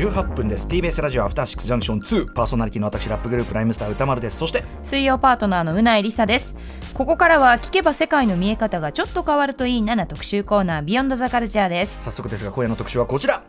[0.00, 0.66] 18分です。
[0.66, 4.38] TBS ラジオアフターシックスジャンクション2パーソナリティの私ラップグループライムスター歌丸です。
[4.38, 6.54] そして水曜パートナーのうないりさです。
[6.94, 12.02] ここからは聞けば世界の見え方がちょっと変わるといいなな特集コーナービヨンドザカルチャーです。
[12.02, 13.44] 早速ですが今夜の特集はこちら。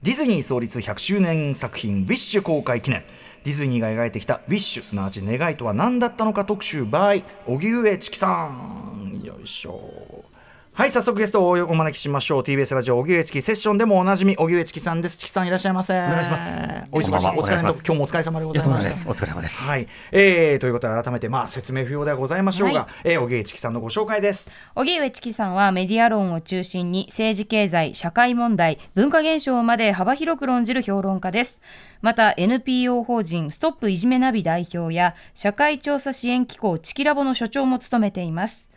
[0.00, 3.02] ディズニー創立100周年作品ウィッシュ公開記念。
[3.42, 9.20] ディズニーが描いてきたウィッシュすなわち願いとは何だったのか特集 by 荻上チキさん。
[9.24, 10.07] よいしょ
[10.78, 12.42] はい早速ゲストをお招きしましょう。
[12.42, 15.18] TBS ラジオ荻上チキセッションでもおなじみ荻上チキさんです。
[15.18, 15.92] チキさんいらっしゃいませ。
[15.92, 16.62] お願いします。
[16.92, 17.26] お忙しい。
[17.26, 19.08] お疲れの今日もお疲れ様でございます。
[19.08, 19.64] お疲れ様です。
[19.64, 23.10] はい、えー、ということで改めてまあ説明不要ではございましょうが、はい。
[23.10, 24.52] えー、荻上チキさんのご紹介です。
[24.76, 31.58] 荻上チキさんはメディア論を中心に政治経済社会問題文化現象まで幅広く論じる評論家です。
[32.02, 38.68] また NPO 法人ストップいじめナビ代表や社会調査支援機構チキラボの所長も務めています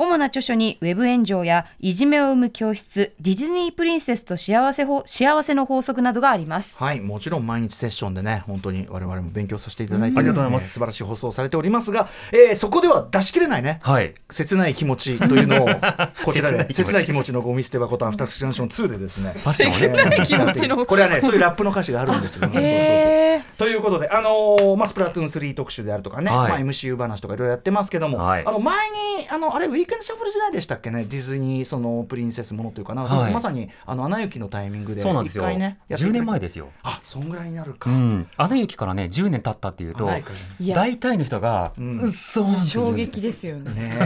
[0.00, 6.78] 主な著書にウェブ炎上やいじめを生む教室ディズニープリンセスと幸せほ幸せの法則などがあります。
[6.78, 10.66] はいもちろん毎日セッションでね本当に我々も勉強させていただいて、ありがとうございます。
[10.66, 13.80] えー素晴らしい放送をされておりますが、えーそこでは出しきれないね。
[13.82, 14.14] はい。
[14.30, 15.68] 切ない気持ちというのを
[16.24, 19.34] こちらで切切ないいな気持ちのゴミ捨て箱とアフタージャンクション2でですね。
[19.36, 20.16] ファッションをね。
[20.16, 26.50] えー気持ちのこれはねそういうラップの歌詞があるんですよ、 ね、そうそうそうということで、あのーまあ、スプラトゥーン3特集であるとかね、はい。
[26.50, 28.44] まあ、MCU 話とかいろいろやってますけども、はい。
[28.46, 31.04] あの前にあのあれウィークエンドシャッフル時代でしたっけね？
[31.04, 33.32] ディズニーそのプリンセスものというかな、はい。
[33.32, 35.44] まさにあのアナ雪のタイミングでそうなんですよ。
[35.44, 36.12] 一回ねやっていただ10い。
[36.12, 36.68] て年前ですよ。
[36.82, 38.28] あそんぐらいになるか、うん。
[38.36, 40.10] アナ雪からね10年経ったっていうと
[40.60, 41.98] 大体の人がん。
[41.98, 43.72] うっそ衝撃ですよね。
[43.72, 43.96] ね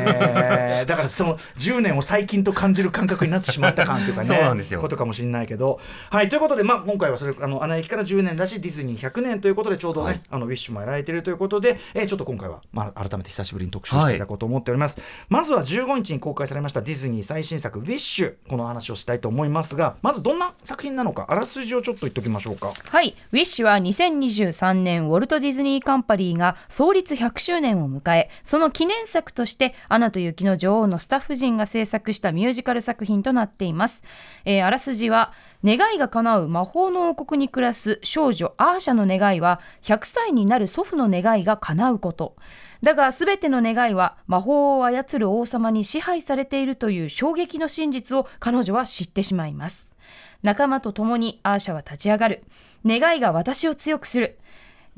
[0.82, 0.84] え。
[0.86, 4.80] だからその10年を最近と感じる感覚になってしまった感というかねそうなんですよ。
[4.80, 5.80] ことかもしれないけど。
[6.10, 10.22] はいということで、まあ、今回はそれあのアナ雪から10年らしいディズニー100年ということでちょうどね、はい。
[10.30, 34.02] あのウィッシュもやられているということで、えーちょっと今回は、まあ、改めて久しぶりに特集していただこうと思っております、まずは15日に公開されましたディズニー最新作「ウィッシュ」この話をしたいと思いますがまずどんな作品なのかあらすじをちょっと言っておきましょうかはい、ウィッシュは2023年ウォルト・ディズニー・カンパリーが創立100周年を迎え、その記念作としてアナと雪の女王のスタッフ陣が制作したミュージカル作品となっています。
[34.44, 35.32] えーあらすじは、
[35.64, 42.36] 願いが叶う魔法の王国に暮らす少女アーシャの願いは100歳になる祖父の願いが叶うこと。
[42.82, 49.92] だが全ての願いは魔法を操る王様に支配されているという衝撃の真実を彼女は知ってしまいます。
[50.42, 52.44] 仲間と共にアーシャは立ち上がる。
[52.84, 54.38] 願いが私を強くする。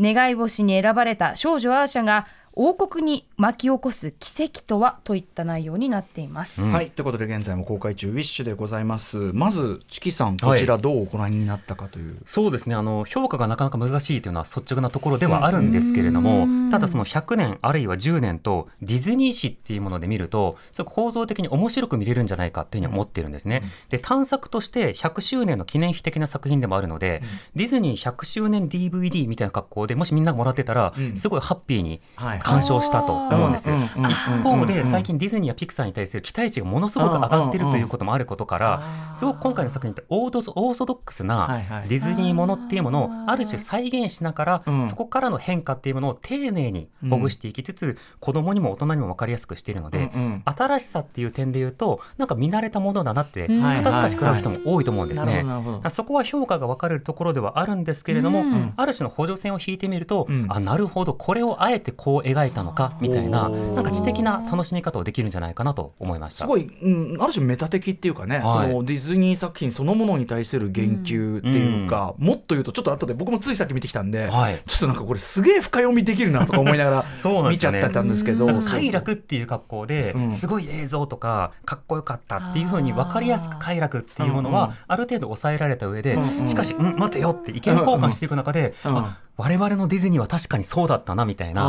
[0.01, 2.27] 願い星に選ばれた少女アーシャが
[2.57, 5.01] 王国に巻き起こす奇跡とは？
[5.03, 6.63] といった内容になっています。
[6.63, 6.91] はい。
[6.91, 9.17] ということで現在も公開中「ウィッシュ」でございます。
[9.33, 12.77] まずチキさんこちらどうご覧になったかという、そうですね。
[12.77, 23.65] あの評価がなかなか難しいというのは率直なところではあるんですけれども、ただその100年あるいは10年とディズニー史っていうもので見るとそれ構造的に面白く見れるんじゃないかっていうふうに思ってるんですね。
[23.89, 27.21] で探索として100周年の記念碑的な作品でもあるので、
[27.57, 31.17] ディズニー100周年 DVD みたいな格好でもしみんながもらってたら、ん。
[31.17, 33.71] すごいハッピーにはい鑑賞したと思うんです。
[33.71, 38.83] 一方で最近ディズニーやピクサーに対する期待値がものすごく上がってるということもあることから
[39.15, 44.85] すごく今回の作品ってオードオーソドックスないディズニーものっていうものをある種再現しながらうん。
[44.87, 50.11] そこからの変化っていうものを丁寧にほぐしていきつつ子供にも大人にも分かりやすくしているので
[50.45, 55.45] 新しさっていう点で言うとなんか見慣れたものだなってうん肩透かし食らう人も多いと思うんですね。
[55.91, 58.73] そこは評価が分かれるところではあるんですけれども、うん。
[58.77, 60.47] ある種の補助線を引いてみると、うん。
[60.49, 61.15] あなるほど。
[61.15, 66.45] これをあえてこう描いたのかみたいななんか知的な楽しみ方をできるんじゃないかなと思いました。
[66.45, 68.69] すごい、うん、ある種メタ的っていうかね、はい。
[68.69, 74.63] そのディズニー作品そのものに対する言及っていうか、もっと言うとちょっと後で僕もついさっき見てきたんで、はい。
[74.67, 80.33] ちょっとなんかこれすげえ深読みできるなとか思いなが そうら見ちゃってたんですけど、快楽っていう格好でうん。
[80.33, 86.49] すごい映像とかかっこよかったっていうふうに分かりやすく快楽っていうものうんうんはある程度抑えられた上でうんうん。
[86.49, 88.99] しかし、うん、待てよって意見交換していく中で、うんうん。
[88.99, 91.63] あ我々のディズニーは確かにそうだったなみたいあな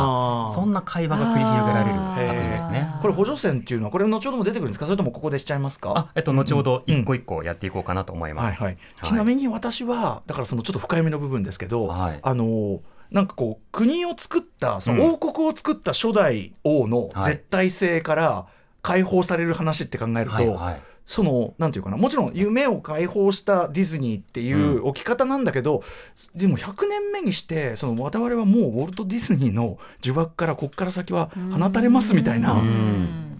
[0.50, 0.54] ー。
[0.54, 2.88] そんな会話が繰り広げられる作品ですね。
[3.02, 4.86] これ補助線っていうのはこれ後ほども出てくるんですか？
[4.86, 5.92] それともここでしちゃいますか？
[5.96, 8.60] あえっと、後ほど一個一個やっていこうかなと思います。
[8.60, 8.72] はい。
[8.72, 12.20] はい、ちなみに私はだからそのちょっと深読みの部分ですけど、はい。
[12.22, 12.80] あの
[13.10, 15.14] なんかこう国を作ったそのうん。
[15.14, 17.24] 王国を作った初代王のはい。
[17.24, 18.46] 絶対性から
[18.82, 25.82] 解放される話って考えると、はいはいそのなんていうかなもちろん夢を解放したディズニーっていう置き方なんだけど、
[26.34, 32.60] でも100年目にしてその我々はもうウォルト・ディズニーの呪縛からこっから先は放たれますみたいな。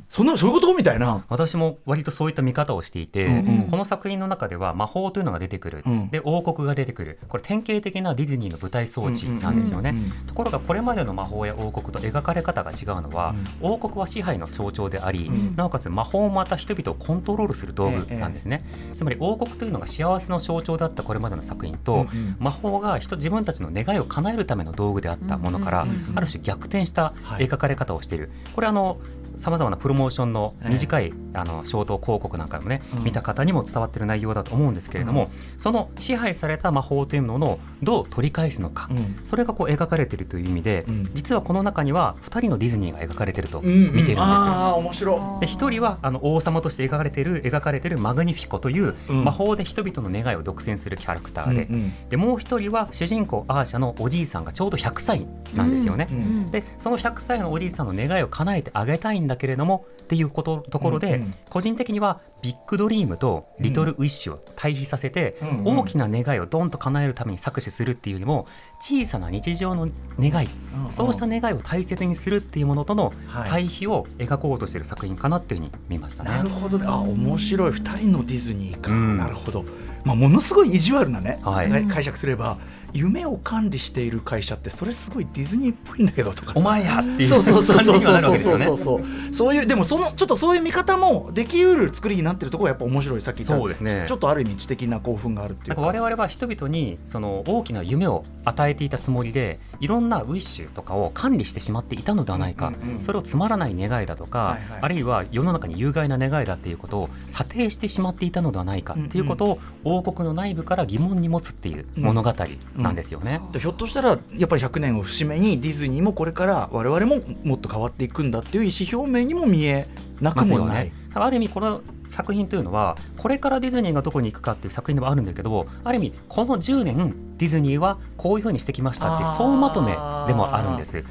[0.08, 0.74] うんそんなそういうこと？
[0.74, 1.24] みたいな。
[1.28, 3.68] 私も割とそういった見方をしていて、うんうん。
[3.68, 6.10] この作品の中では魔法というのが出てくる、うん。
[6.10, 7.18] で王国が出てくる。
[7.28, 9.96] これ典型的なディズニーの舞台装置なんですよね、うん。
[9.96, 15.56] うんうんところがこれまでの魔法や王国と描かれ方が違うのは、王国は支配の象徴であり、ん。
[15.56, 18.64] なおかつ魔法もまた人々をコントロールする道具なんですね、
[18.94, 22.36] つまり王国というのが幸せの象徴だったこれまでの作品と、うんうん。
[22.38, 26.12] 魔法が人自分たちの願いを叶えるための道具であったものから、うんうんうん。
[26.14, 27.48] ある種逆転したはい。
[27.48, 28.98] 描かれ方をしている、これあの
[29.36, 33.04] さまざまなプロモーションの短い、あのショート広告なんかもね、うん。
[33.04, 39.20] 見た方にも伝わっている内容だと思うんですけれども、その支配された魔法というものをどう取り返すのか、うん。
[39.24, 41.10] それがこう描かれているという意味で、うん。
[41.14, 44.22] 実はこの中には2人のディズニーが描かれているとうん見てるんですよ。
[44.22, 49.24] ああ面白で一人はあの王様として描かれている描かれているマグニフィコといううん。
[49.24, 51.68] 魔法で人々の願いを独占するキャラクターで,、
[52.10, 56.08] でもう一人は主人公アーシャのおじいさんがちょうど100歳なんですよね。
[56.10, 56.44] うん。
[56.46, 68.44] でその100歳のおじいさんの願いを叶えてあげたいんだけれどもっていうことところで、個人的にはビッグドリームとリトルウィッシュを対比させて、大きな願いをドンと叶えるために搾取するっていうよりも
[68.78, 69.88] 小さな日常の
[70.20, 70.48] 願い、
[70.88, 73.50] そうした願いを大切にするっていうものとのはい。
[73.50, 76.30] 対比を描こうとしている作品かなっていうふうに見ましたね。
[76.30, 76.86] なるほどね。
[76.86, 77.70] あ面白い。
[77.72, 79.18] 2人のディズニーか、うん。
[79.18, 79.64] なるほど、
[80.04, 81.70] まあ、ものすごい意地悪なね、はい。
[81.70, 82.58] ね解釈すれば
[82.92, 88.76] 夢を管理している会社ってそれすごいディズニーっぽいんだけどとかお前やっていうそうそうそうそうそうそうそうそう。
[88.78, 94.04] そうそういうでもそのちょっとそういう見方もできうる作りになってるところがやっぱ面白いさっき言ったそうですね。
[94.06, 103.00] ちちょっとある意味知的な興奮があるっていうんか我々は人々にその大きな夢を与えていたつもりでいろんなウィッシュとかを管理してしまっていたのではないか、うんうんうん。
[103.00, 104.78] それをつまらない願いだとか、はいはい。
[104.82, 112.32] あるいは世の中に有害な願いだっていうことを査定してしまっていたのではないかっていうことを王国の内部から疑問に持つっていう物語
[112.76, 113.40] なんですよね。
[113.52, 119.88] でひょっとしたらやっぱり100年を節目にディズニーもこれから我々ももっと変わっていくんだっていう意思表明にも見え
[120.20, 120.84] なくもない。
[120.86, 121.05] ね。
[121.24, 129.96] ある意味この作品というのはこれからディズニーがどこに行くかっていう作品でもあるんだけどある意味この10年ディズニーはこういうふうにしてきましたって総まとめで
[130.34, 131.04] もあるんです。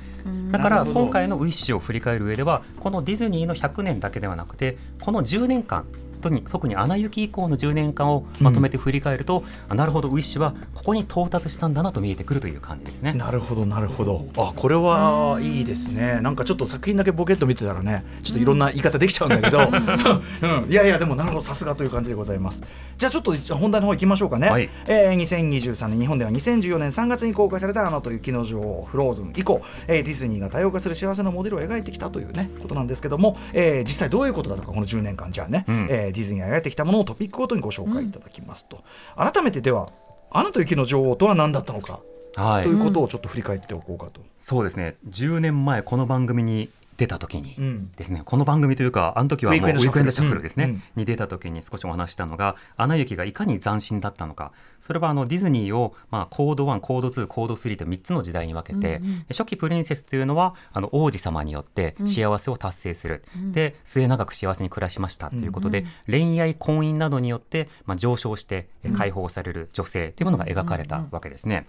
[0.51, 5.85] だから今回のウィッシュを振り返る上ではこのディズニーの100年だけではなくてこの10年間
[6.25, 13.13] 特に特に「アナ雪」以降の10年間をまとめて振り返ると、あなるほどウィッシュはここに到達したんだなと見えてくるという感じですね。
[13.13, 14.25] なるほどなるほど。
[14.37, 16.19] あこれはいいですね。
[16.21, 22.63] なんかちょっと作品だけボケっと見てたらねちょっといろんな言い方できちゃうんだけど、うん、 いやいやでもなるほどさすがという感じでございます。
[22.97, 24.69] じゃあちょっと本題の方行きましょうかね、はい。
[24.87, 35.87] えー2023年日本では2014年3月に公開された「アナと雪の女王フローズン」以降、えーディズニーが多様化する幸せなモデルを描いてきたというねことなんですけども、えー実際どういうことだったかこの10年間じゃあね、うん。
[35.89, 38.83] えーデディズニーが描いてきたものをトピックごとにご紹介いただきますと、
[39.15, 39.89] 改めてでは
[40.31, 41.99] 「アナと雪の女王」とは何だったのか
[42.35, 44.21] はいということをちょっと振り返っておこうかと。
[44.39, 47.91] そうですね10年前この番組に出た時にうん。
[47.95, 50.69] ですね、この番組というかあの時はもうウウィークエンドシャッフルですね、うん。
[50.71, 54.51] うんに出た時に少しお話ししたのが「アナ雪」がいかに斬新だったのか。
[54.79, 71.65] それはあのディズニーを、まあ、コード1コード2コード3と3つの時代に分けて、初期プリンセスというのはあの王子様によって幸せを達成する、で末永く幸せに暮らしましたということで、恋愛婚姻などによって、まあ、上昇してえ解放される女性というものが描かれたわけですね。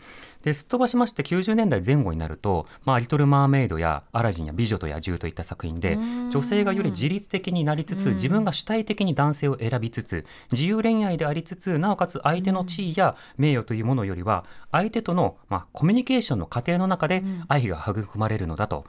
[0.46, 5.98] ですっ飛ばしまして90年代前後になると「まあ、リトル・マーメイド」や「アラジン」や「美女と野獣」といった作品で
[6.31, 18.85] 女性がより自律的になりつつ自分が主体的に男性を選びつつ自由恋愛でありつつなおかつ相手の地位や名誉というものよりは相手との、まあ、コミュニケーションの過程の中で愛が育まれるのだと、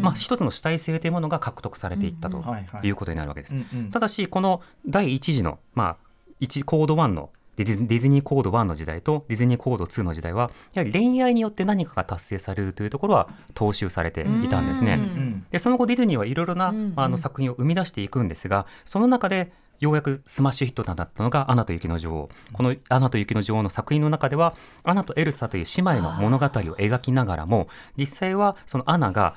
[0.00, 3.54] まあ、一つの主体性というものが獲得されていったとはいうことになるわけです。
[3.90, 5.96] ただしこの第一次の、まあ、
[6.40, 14.94] 1コード1のディズニーコード1の時代とディズニーコード2の時代はやはり恋愛によって何かが達成されるというところは踏襲されていたんですね。
[14.94, 15.46] うん。
[15.50, 24.54] でその後ディズニーはいろいろな、まあ、あの作品を生み出していくんですがその中でようやくスマッシュヒットとなったのが「アナと雪の女王」この「アナと雪の女王」の作品の中では
[24.84, 29.34] アナとエルサという姉妹の物語を描きながらも実際はそのアナが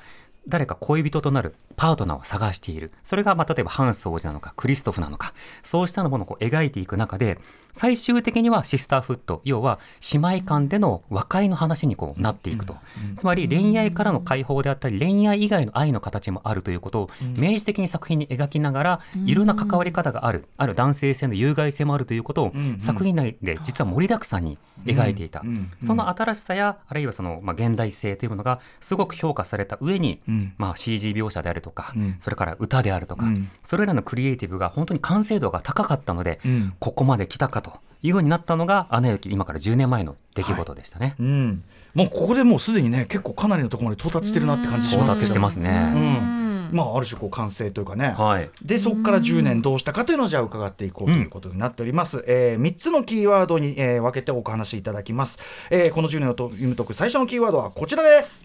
[0.48, 2.90] 誰か恋人となるパートナーを探している。
[3.04, 5.32] それが、まあ、例えばハンス王子なのかクリストフなのか。
[5.62, 7.38] そうしたものをこう描いていく中で
[7.72, 9.78] 最終的にはシスターフット要は
[10.12, 12.76] 姉妹間での和解の話にこうなっていくと、
[13.16, 20.46] つまり恋愛からの解放であったり恋愛以外の愛の形もあるということを明示的に作品に描きながらいろんな関わり方がある。
[20.56, 22.80] ある男性性の有害性もあるということをん。
[22.80, 24.56] 作品内で実は盛りだくさんに
[24.86, 25.42] 描いていた、
[25.80, 30.54] その新しさやあるいはその、まあ、現代性というものがすごく評価された上に、ん。
[30.56, 32.16] まあ、CG 描写であるとか、ん。
[32.18, 33.50] それから歌であるとか、うん。
[33.62, 36.74] それらのクリエイティブが本当に完成度が高かったので、うん。
[36.78, 41.14] ここまで来たかというふうになったのが「アナ雪」今から10年前の出来事でしたね。
[41.18, 45.70] うん、もうここでもうすでにね結構かなりのところまで到達してるなって感じし到ますけど達してますね。
[45.70, 46.46] うん。
[46.72, 48.50] まあ、ある種こう完成というかね、はい。
[48.60, 55.38] でそこから10年どうしたかというのをじゃあ伺っていこうということになっております、え3つのキーワードに、えー分けてお話しいただきます、
[55.70, 58.44] えーこの10年をと読み解く最初のキーワードはこちらです。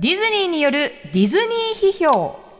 [0.00, 2.51] ディズニーによるディズニー批評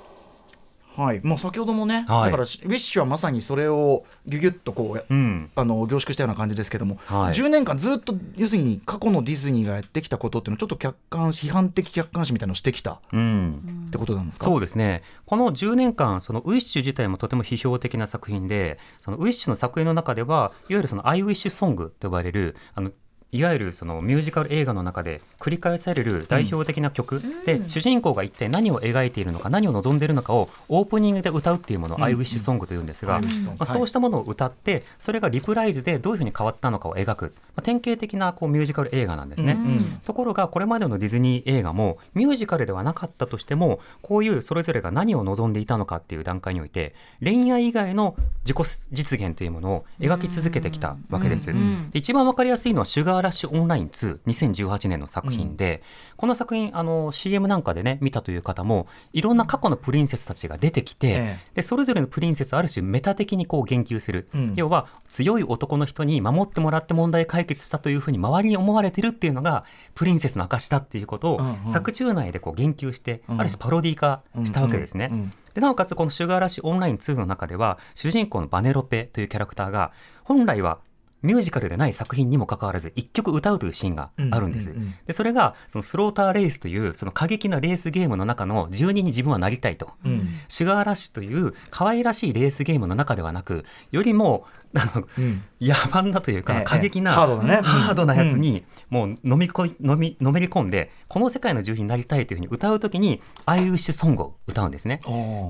[0.96, 2.30] はい、もう先ほどもね、はい。
[2.30, 5.50] だからウィッシュはまさにそれをギュギュッとこう、うん。
[5.54, 7.32] あの凝縮したような感じですけども、はい。
[7.32, 13.86] 10年間ずっと要するに過去のディズニーがやってきたことっていうのをちょっと客観視批判的客観視みたいなのをしてきたうん。
[13.88, 15.02] ってことなんですか、そうですね。
[15.26, 22.90] この10年間そのウィッシュ自体もとても批評的な作品でそのウィッシュの作品の中ではいわゆるそのアイウィッシュソングと呼ばれるあの
[23.32, 32.86] いわゆるそのミュージカル映画の中で繰り返される代表的な曲、で主人公が一体何を描いているのか何を望んでいるのかをオープニングで歌うっていうものをアイウィッシュソングというん。
[32.86, 33.26] ですが、ま
[33.60, 33.78] あ、はい。
[33.78, 39.52] そうしたものを歌ってそれがリプライズでどういうふうに変わったのかを描く、まあ、典型的なこうミュージカル映画なんですね。
[39.52, 40.00] うん。
[40.04, 51.46] ところがこれまでのディズニー映画もミュージカルではなかったとしてもこういうそれぞれが何を望んでいたのかっていう段階において恋愛以外の自己実現というものを描き続けてきたわけです。
[51.46, 51.54] で
[51.94, 55.82] 一番わかりやすいのは「シュガーラッシュオンライン2」2018年の作品で、
[56.16, 61.38] この作品あの CM なんかでね見たという方もいろんな過去のプリンセスたちが出てきて、ええ。
[61.54, 64.54] でそれぞれのプリンセスをある種メタ的にこう言及する、うん。
[64.56, 69.64] 要は強い男の人に守ってもらって問題解決したというふうに周りに思われてるっていうのが
[69.94, 71.68] プリンセスの証だっていうことをうんうん。
[71.68, 73.40] 作中内でこう言及して、うん。
[73.40, 75.08] ある種パロディ化したわけですね。
[75.10, 75.14] うん。
[75.14, 79.92] うんうんでなおかつこの「シュガーラッシュオンライン2」の中では主人公のバネロペというキャラクターが
[80.24, 80.78] 本来は
[81.22, 84.74] ミュージカルでない作品にもかかわらず一曲歌うというシーンがあるんです。
[85.06, 89.90] でそれがそのスローターレースというその過激なレースゲームの中の住人に自分はなりたいと。
[90.04, 94.46] うんシュガーラッシュという可愛らしいレースゲームの中ではなくよりも
[94.78, 95.42] あの、うん。
[95.60, 97.54] 野蛮なというか、ええ過激な、ハードなね。
[97.58, 97.62] うん。
[97.62, 105.00] ハードなやつにもう飲みこい飲みのめり込んでこの世界の住人になりたいというふうに歌うときにアイウィッシュソングを歌うんですね。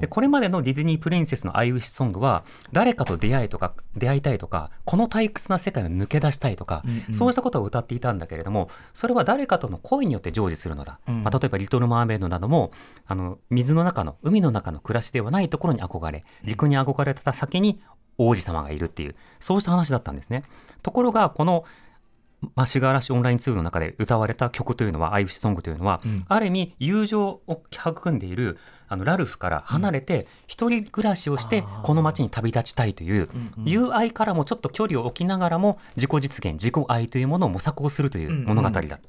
[0.01, 7.15] でこれまでのディズニープリンセスのアイウィッシュソングは誰かと出会いとか出会いたいとかこの退屈な世界を抜け出したいとか、うんうん。
[7.15, 11.23] そうしたことを歌っていたんだけれどもそれは誰かとの恋によって成就するのだ、うん。
[11.23, 12.73] まあ、例えば「リトル・マーメイド」なども
[13.07, 17.81] あの水の中の海の中の暮らしではないところに憧れ陸に憧れた先に
[18.19, 20.45] 王子様がいるっていうそうした話だったんですね。
[20.83, 21.65] ところがこの
[22.57, 26.25] まあ、シュガーラッシュオンライン2の中で歌われた曲というのは、アイウィッシュソングというのは、うん。
[26.29, 28.59] ある意味友情を育んでいる
[28.93, 33.29] あのラルフから離れて一人暮らしをしてこの街に旅立ちたいという
[33.65, 39.01] 友愛からもちょっと距離を置きながらも自己実現自己愛というものを模索をするという物語だっ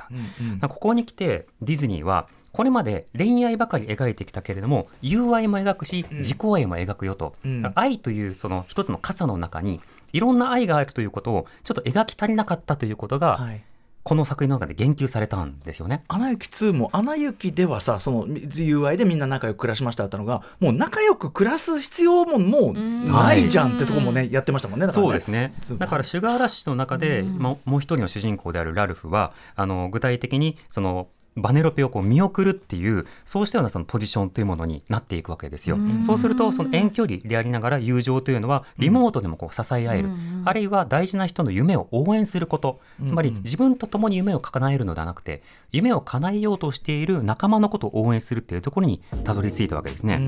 [0.61, 0.69] た。
[0.69, 6.17] ここに来てディズニーはこれまで恋愛ばかり描いてきたけれども友愛も描くしうん。
[6.19, 7.71] 自己愛も描くよと、うん。
[7.75, 9.81] 愛というその一つの傘の中に
[10.13, 13.61] いろんな愛があるということをちょっと描き足りなかったということが、はい。
[14.03, 16.03] この作品の中で言及されたんですよね。
[16.09, 25.53] アナ雪2も「アナ雪」ではさその友愛でみんな仲良く暮らしましただったのがもう仲良く暮らす必要ももうないじゃんってとこもねやってましたもんねだからそうですね。
[25.77, 35.77] だからシュガーラッシュの中で、まもう一人の主人公であるラルフはあの具体的にそのバネロペをこう見送るっていうそうしたようなそのポジションというものになっていくわけですよ。
[36.03, 40.09] そうするとその遠距離でありながら友情というのはリモートでもこう支え合える、
[40.45, 42.79] あるいは大事な人の夢を応援すること。
[43.07, 50.21] つまり自分と共に夢を叶えるのではなくて夢を叶えようとしている仲間のことを応援するっていうところにたどり着いたわけですね。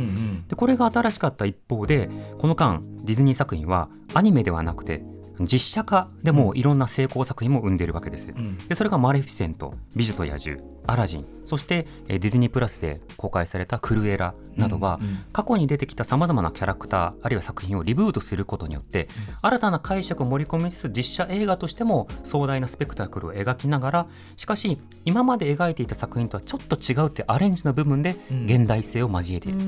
[0.47, 2.09] でこれが新しかった一方で
[2.39, 5.03] この間ディズニー作品はアニメではなくて
[5.41, 8.29] 実写化でもいろんな成功作品も生んでいるわけです。
[8.31, 8.57] ん。
[8.67, 14.99] でそれが「マレフィセント」「美女と野獣」「アラジン」そしてえーディズニープラスで公開された「クルエラ」などは、
[15.33, 19.07] 過去に出てきたさまざまなキャラクターあるいは作品をリブートすることによって、
[19.41, 28.45] 新たな解釈を盛り込みつつ実写映画としても壮大なスペクタクルを描きながらしかし今まで描いていた作品とはちょっと違うってアレンジの部分でうん。
[28.45, 29.59] 現代性を交えている。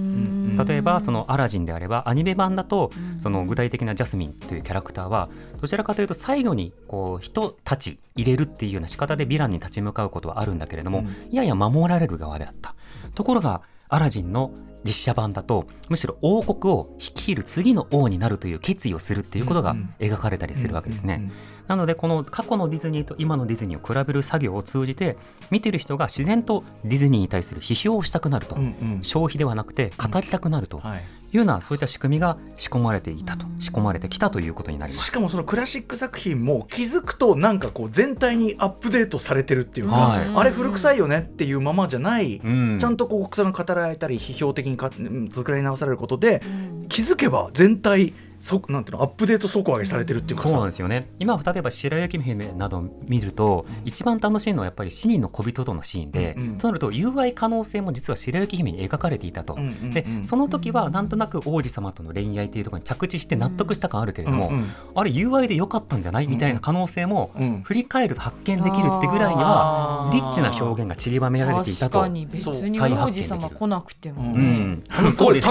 [0.65, 5.29] 例えばそのアラジンであればアニメ版だとその具体的なジャスミンというキャラクターは
[5.61, 12.75] どちらかというと最後にこう人たち入れるっていうような仕方でヴィランに立ち向かうことはあるんだけれども、やや守られる側であった。
[13.15, 14.51] ところがアラジンの
[14.83, 21.15] 実写版だとむしろ王国を率いる次の王になるという決意をするっていうことがうん描かれたりするわけですね。
[21.15, 21.35] うんうんうん。
[21.67, 25.17] なのでこの過去のディズニーと今のディズニーを比べる作業を通じて
[25.51, 28.67] 見てる人が自然とディズニーに対する批評をしたくなると、うんう
[28.99, 29.03] ん。
[29.03, 30.79] 消費ではなくて語りたくなると。
[30.79, 31.03] はい
[31.37, 35.07] いうようなそういった仕組みが仕込まれていたと仕込まれてきたということになります。
[35.07, 40.33] しかもそのクラシック作品も気づくとなんかこう全体にアップデートされてるっていうか、はい。
[40.35, 42.77] あれ古臭いよねっていうままじゃない、うん。
[42.79, 46.41] ちゃんとこうその語られたり批評的にかうん作り直されることで、
[46.89, 50.49] 気づけば全体そなんていうのアップデート底上げされてるっていうかさ。
[50.49, 51.09] そうなんですよね。
[51.19, 56.57] 今例えば白雪姫などを見ると、一番楽しいのはやっぱり死人の小人とのシーンで、うんうん。
[56.57, 71.99] となると友愛可能性も実は白雪姫に描かれていたと、うんうんうんでその時はなんとなく王子様との恋愛っていうところに着地して納得した感あるけれども、うんうんあれ友愛で良かったんじゃないみたいな可能性もうん振り返ると発見できるってぐらいにはリッチな表現が散りばめられていたと。
[71.99, 75.41] 確かに別にそう王子様来なくても、うん、楽し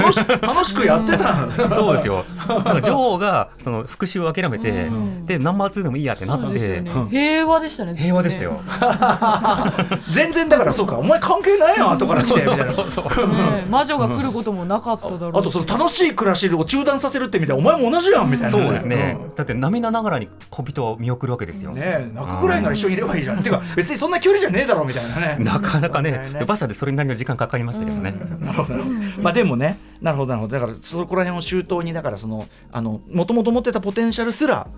[0.41, 1.53] 楽しくやってた。
[1.75, 2.25] そうですよ。
[2.77, 5.27] なんか女王がその復讐を諦めて、うん。
[5.27, 8.61] でナンバー2でもいいやってなって、平和でしたね平和でしたよ。
[10.13, 12.67] 全然だからそうかお前関係ないな後から来てみたいな。
[13.69, 15.39] 魔女が来ることもなかっただろうし。
[15.39, 18.51] あとその楽しい暮らしを中断させるって意味ではお前も同じやんみたいな。
[18.51, 19.19] そうですね。
[19.37, 21.73] だって涙ながらに小人を見送るわけですよ。
[21.73, 25.37] ねえ泣くぐらいなら一緒にいればいいじゃん、っていうか別にそんな距離じゃねえだろみたいなね。
[25.41, 28.15] なかなかねよ、馬車でそれなりの時間かかりましたけどね。
[28.41, 28.75] なるほど。
[28.75, 30.59] なるほどまあでもねなるほどなるほど。
[30.59, 32.47] だからそこら辺を周到にだからその
[32.83, 34.69] もともと持ってたポテンシャルすら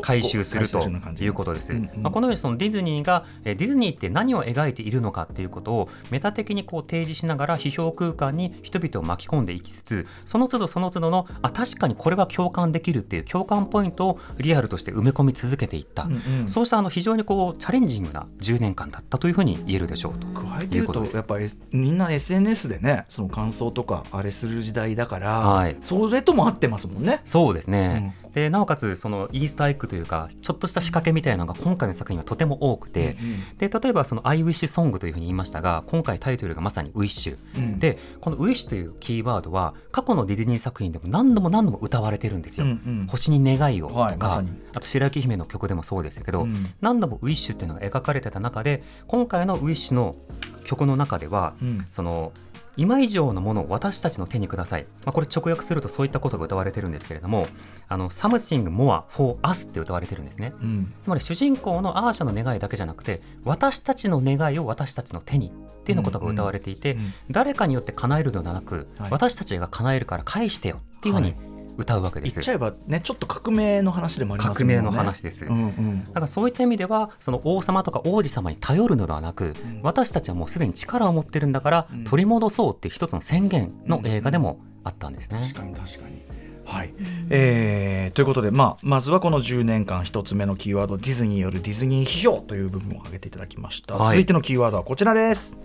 [0.00, 0.78] 回収すると
[1.22, 1.72] いうことです。
[1.72, 16.48] うんうんまあ、このようにそのディズニーがえーディズニーって何を描いているのかっていうことをメタ的にこう提示しながら批評空間に人々を巻き込んでいきつつその都度その都度のあ確かにこれは共感できるっていう共感ポイントをリアルとして埋め込み続けていった、うんうん。
[16.48, 20.26] そうしたあの非常にこうチャレンジングな10年間だったというふうに言えるでしょうと。
[20.28, 25.76] 加えて言うとやっぱりみんな SNS でねその感想とかあれする時代だから、はい。
[25.80, 27.20] それとも合ってますもんね。
[27.24, 33.16] そうですね、でなおかつそのイースターエッグというかちょっとした仕掛けみたいなのが今回の作品はとても多くて、
[33.58, 37.78] で例えばその「I wish song」というふうに言いましたが今回タイトルがまさに「ウィッシュ」うん。
[37.78, 42.66] でこの「ウィッシュ」というキーワードは過去のディズニー作品でも何度も何度も歌われてるんですよ。
[42.66, 43.06] うんうん。
[43.08, 44.44] 星に願いをとか、はいま
[44.74, 46.66] あと白雪姫の曲でもそうですけど、うん。
[46.80, 50.16] 何度も「ウィッシュ」っていうのが描かれてた中で今回の「ウィッシュ」の
[50.64, 51.84] 曲の中では、うん。
[51.90, 52.32] その
[52.76, 57.46] 今以上のものを私たちの手にください、まあ、これ直訳するとそういったことが歌われてるんですけれども
[57.88, 60.52] あの Something more for us って歌われてるんですね。
[60.60, 60.94] うん。
[61.02, 67.12] つまり主人公のアーシャの願いだけじゃなくて私たちの願いを私たちの手にっていうのことが歌われていて、うんうん。
[67.30, 69.10] 誰かによって叶えるのではなく、はい。
[69.10, 74.76] 私たちが叶えるから返してよっていうふうにはい歌うわけです、言っちゃえばねちょっと革命の話でもありますもんね。
[74.76, 76.04] 革命の話です、うんうん。
[76.06, 82.04] だからそういった意味ではその王様とか王子様に頼るのではなく、私たちはもうすでに力を持ってるんだから、うん。
[82.04, 85.40] 取り戻そうっていう一つの宣言の映画でもあったんですね。
[85.42, 86.20] 確かに確かに。
[86.64, 86.94] はい。
[87.30, 94.08] えーということで、まあ、まずはこの10年間一つ目のキーワードディズニーによるディズニー批評という部分を挙げていただきました、はい。
[94.08, 95.56] 続いてのキーワードはこちらです。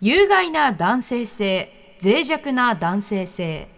[0.00, 3.68] 有害な男性性脆弱な男性性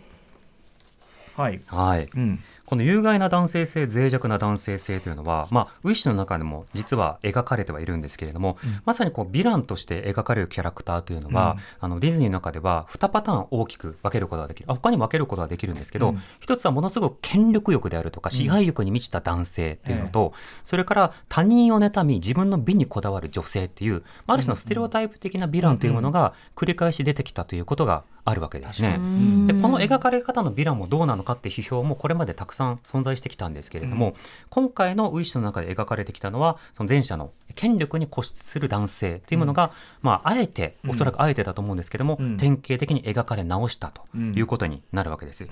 [1.37, 2.09] はい、はい。
[2.15, 2.41] うん。
[2.71, 14.71] この有害な男性性脆弱な男性性というのは、まあ、ウィッシュの中でも実は描かれてはいるんですけれども、まさにこうヴィランとして描かれるキャラクターというのは、あのディズニーの中では2パターン大きく分けることができる。
[14.71, 16.23] あ他にも分けることができるんですけど、うん。
[16.39, 28.99] 一つはものすごく権力欲であるとか支配欲に満ちた男性っていうのと、それから他人を妬み自分の美にこだわる女性っていう、まあある種のステレオタイプ的なヴィランというものが繰り返し出てきたということがあるわけですね。
[29.47, 34.15] でこの描かれ方のヴィランもどうなのかって批評もこれまでたくさん存在してきたんですけれども、
[34.49, 42.37] 今回のウィッシュの中で描かれてきたのはその前者の権力に固執する男性というものが、まあ、あえておそらくあえてだと思うんですけども、うん。
[42.37, 45.45] 典型的に描かれ直したということになるわけです。
[45.45, 45.49] ん。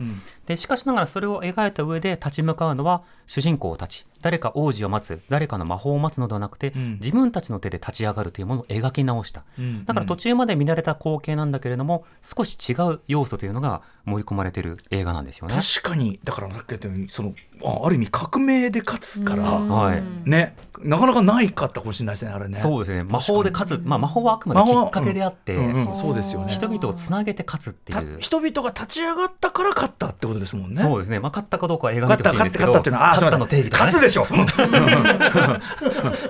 [0.46, 4.06] でしかしながらそれを描いた上で立ち向かうのは主人公たち。
[4.20, 6.98] 誰か王子を待つ誰かの魔法を待つのではなくて、ん。
[7.00, 9.84] 自分たちの手で立ち上がるというものを描き直した、うん。
[9.84, 15.54] だから途中まで見慣れた光景なんだけれども少し違う要素というのが盛り込まれている映画なんですよね。
[15.54, 20.02] 確かにだからさっき言ったようにそのあある意味革命で勝つから、はい。
[20.24, 22.58] ねなかなかないかったかもしれないですねあれね。
[22.58, 23.04] そうですね。
[23.04, 26.52] 魔法で勝つ、まあ、魔法はあくまできっかけであって、うんうんそうですよね。
[26.52, 28.18] 人々をつなげて勝つってたいう。
[28.20, 30.80] 人々が立ち上がったから勝ったってことですもんね。
[30.80, 34.26] そうですね、まあ、勝ったかどうかは映画見てたほしいんですけど勝って勝ったっていうのはあ勝ったの定義ね、勝つでしょ。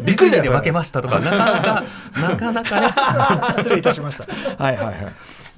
[0.02, 1.84] びっくりで負けましたとかなかなか
[2.20, 3.52] なかなかね。
[3.54, 4.24] 失礼いたしました。
[4.62, 5.06] はいはいはい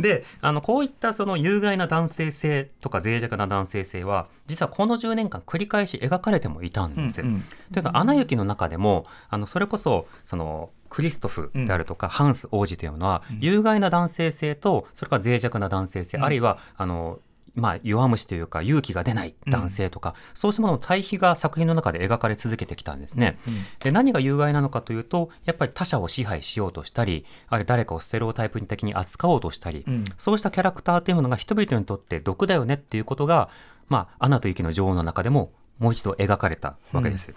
[0.00, 7.22] であのこういったその有害な男性性とか脆弱な男性性は実はこの10年間繰り返し描かれてもいたんです。
[7.22, 7.44] うんうん。
[7.72, 17.20] というのは「アナ雪」の中でもあのそれこそそのクリストフであるとか、ハンス王子というのは、有害な男性性とそれから脆弱な男性性、あるいはあの
[17.54, 23.38] まあ、弱虫というか勇気が出ない男性とか、そうしたものの対比が作品の中で描かれ続けてきたんですね。
[23.80, 30.04] で何が有害なのかというとやっぱり他者を支配しようとしたりあるいは誰かをステレオタイプ的に扱おうとしたり、うん。
[30.16, 33.48] そうしたキャラクターというものが人々にとって毒だよねっていうことが、
[33.88, 37.34] まあ、アナと雪の女王の中でももう一度描かれたわけです。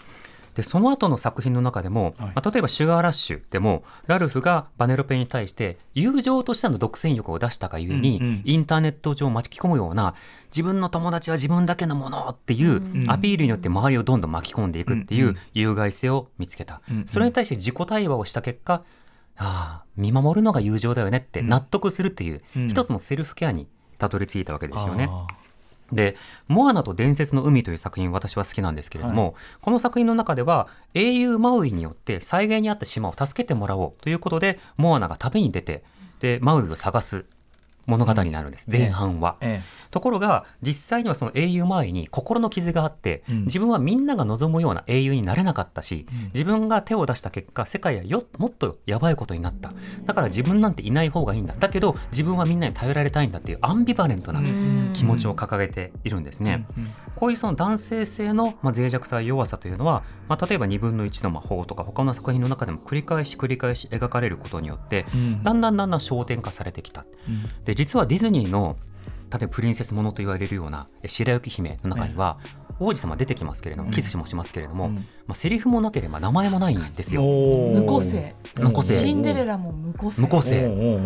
[0.54, 2.32] でその後の作品の中でも、はい。
[2.36, 8.42] まあ、例えば「シュガーラッシュ」でもラルフがバネロペに対して友情としての独占欲を出したがゆえに、うんうん。
[8.46, 10.16] インターネット上を巻き込むような
[10.52, 17.08] 自分の友達は自分だけのものっていうアピールによって周りをどんどん巻き込んでいくっていう有害性を見つけた、うんうん。
[17.08, 18.84] それに対して自己対話をした結果
[19.36, 22.68] ああ見守るのが友情だよねって納得するっていう、うん。
[22.68, 25.08] 一つのセルフケアにたどり着いたわけですよね。
[25.10, 25.28] あ
[25.94, 26.16] で
[26.48, 35.84] 「モアナと伝説の海」という作品私は好きなんですけれども、この作品の中では英雄マウイによって災害にあった島を助けてもらおうということでモアナが旅に出て
[36.20, 37.26] でマウイを探す
[37.86, 39.38] 物語になるんです、前半は。
[39.42, 39.62] え
[39.94, 43.44] ところが実際にはその英雄周りに心の傷があって、うん。
[43.44, 49.72] 自分はみんなが望むような英雄になれなかったし、自分が手を出した結果世界はよもっとやばいことになった。
[50.06, 51.54] だから自分なんていない方がいいんだ。
[51.54, 54.42] だけど自分はみんなに頼られたいんだっていうアンビバレントな
[54.94, 56.66] 気持ちを掲げているんですね。
[57.16, 65.44] こういうその男性性のまあ脆弱さ弱さというのは、まあ、例えば2分の1の魔法とか他の作品の中でも繰り返し繰り返し描かれることによって、ん。
[65.44, 67.06] だんだんだんだん焦点化されてきた。
[67.66, 68.78] で実はディズニーの
[69.32, 72.38] 例えばプリンセスものと言われるようなえ白雪姫の中には、
[72.80, 74.96] 王子様出てきますけれどもキスもしますけれども、うん。
[74.96, 77.22] まあ、セリフもなければ名前もないんですよ。
[77.24, 78.36] 無個性。
[78.58, 78.94] 無個性。
[78.94, 80.22] シンデレラも無個性。
[80.22, 80.62] 無個性。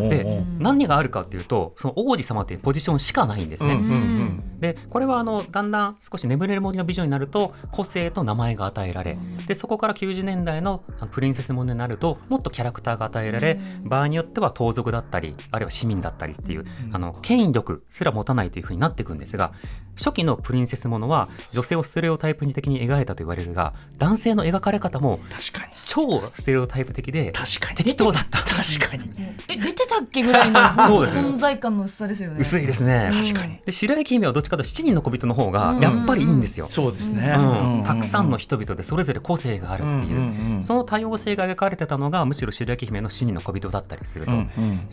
[0.10, 3.74] で何があるかっていうとその王子様っていうポジションしかないんですね。
[3.74, 9.18] うんうんでこれはあのだんだん少し眠れる森の美女になると個性と名前が与えられ
[9.48, 19.52] でそこから90年代のあのプリンセスものになるともっとキャラクターが与えられ場合によっては盗賊だったりあるいは市民だったりっていうあの権威力すら持たないというふうになっていくんですが
[19.98, 25.74] 初期のプリンセスものは女性をステレオタイプ的に描いたと言われるが男性の描かれ方も確かに。
[25.86, 27.76] 超ステレオタイプ的で確かに。
[27.78, 28.40] 適当だった。
[28.40, 29.12] 確かに。
[29.48, 30.60] え出てたっけぐらいの
[31.08, 32.38] 存在感の薄さですよね。
[32.40, 33.10] 薄いですね。
[33.12, 33.60] 確かに。
[33.66, 36.68] で白雪姫はどっちかというと七人の小人の方がやっぱりいいんですよ。
[36.70, 37.36] そうですね。
[37.38, 37.84] うん。
[37.86, 44.32] たくさんの人人々でそれぞれ個性があるっていう,、その多様性が描かれてたのがむしろ白雪姫の七人の小人だったりすると、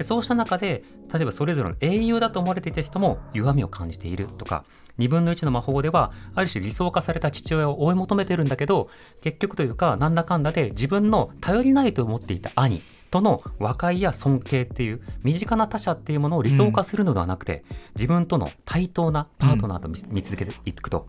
[0.03, 4.65] そうした中で例えばそれぞれの英雄だと思われていた人も弱みを感じているとか
[4.99, 8.89] 2分の1の魔法ではある種理想化された父親を追い求めてるんだけど
[9.23, 12.83] 結局というかなんだかんだで自分の頼りないと思っていた兄
[13.15, 21.07] との和解や尊敬っていう身近な他者っていうものを理想化するのではなくて、自分との対等なパートナーと見,、見続けていくと。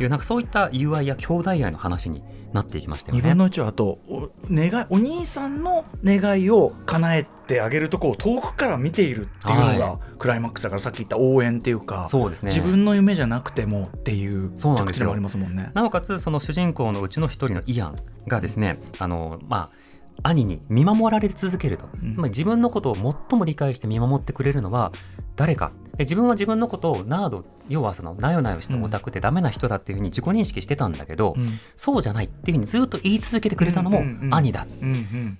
[0.00, 3.28] いうなんかそういった友愛や兄弟愛の話になっていきましたよ2ね。
[3.30, 12.50] 分の1はあとお願いお兄さんの願いを叶えてあげるところを遠くから見ているっていうのが、はクライマックスだからさっき言った応援っていうかそうですね。
[12.50, 15.72] 自分の夢じゃなくてもっていう着地でもありますもんね。
[15.74, 17.96] なおかつその主人公のうちの一人のイアン
[18.28, 19.87] がですねあのまあ
[20.22, 22.14] 兄に見守られ続けると、うん。
[22.14, 24.92] つまり自分のことを最も理解して見守ってくれるのは
[25.36, 25.72] 誰か。
[25.96, 31.58] で自分は自分のことをナード要はそのなよなよしたオタクでダメな人だっていうふうに自己認識してたんだけど、うん。
[31.76, 34.66] そうじゃないっていうふうにずっと言い続けてくれたのもうんうんうん兄だ、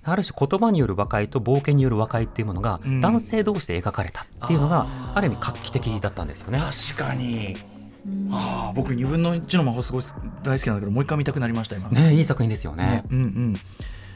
[0.03, 3.01] ある種言葉による和解と冒険による和解っていうものがうん。
[3.01, 6.59] 男性同士で描かれたっていうのがある意味画期的だったんですよね。
[6.59, 7.55] 確かに、
[8.31, 10.03] ああ僕2分の1の魔法すごい
[10.43, 11.89] 大好きなんだけどもう一回見たくなりました今。
[11.89, 13.03] ねいい作品ですよね。
[13.09, 13.53] うんうん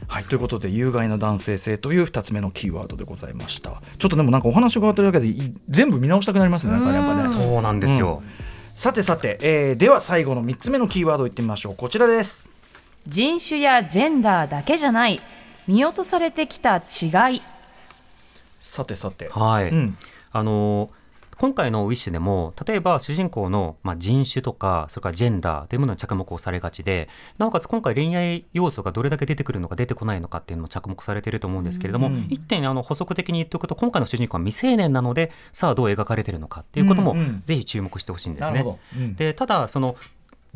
[0.06, 3.82] はい、ということで有害な男性性という2つ目のキーワードでございました。
[3.98, 6.74] ちょっとでもなんかお話が伺ってるだけでい全部見直したくなりますね。
[6.74, 7.28] なんかねやっぱね。
[7.28, 8.22] そうなんですよ。
[8.74, 11.76] さてさて、えーでは最後の3つ目のキーワードいってみましょう。
[11.76, 12.48] こちらです。
[13.06, 15.20] 人種やジェンダーだけじゃない。
[15.66, 17.42] 見落とされてきた違い。
[18.60, 19.28] さてさて。
[19.28, 19.96] はい、うん。
[20.32, 20.90] あの
[21.36, 37.40] 今回のウィッシュでも例えば主人公の、まあ、人種とかそれからジェンダーというものに着目をされがちでなおかつ今回恋愛要素がどれだけ出てくるのか出てこないのかっていうのも着目されていると思うんですけれども、うん一点あの補足的に言っておくと今回の主人公は未成年なのでさあどう描かれているのかっていうこともうんうん。
[37.44, 38.64] ぜひ注目してほしいんですね。
[38.96, 39.14] うん。
[39.14, 39.96] でただその